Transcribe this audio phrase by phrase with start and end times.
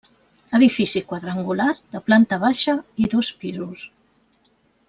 [0.59, 3.89] Edifici quadrangular de planta baixa i dos pisos.